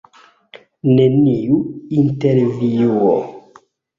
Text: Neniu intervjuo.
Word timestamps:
Neniu 0.99 1.59
intervjuo. 2.03 3.13